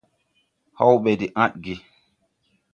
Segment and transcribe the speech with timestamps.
[0.77, 1.73] Haw ɓɛ de ãdge.